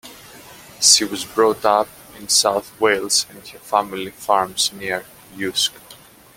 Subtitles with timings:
[0.79, 5.05] She was brought up in South Wales and her family farms near
[5.39, 5.73] Usk.